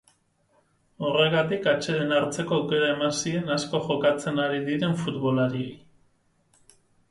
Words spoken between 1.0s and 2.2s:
Horregatik, atseden